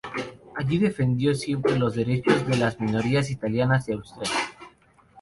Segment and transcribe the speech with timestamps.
[0.55, 4.31] Allí defendió siempre los derechos de las minorías italianas de Austria.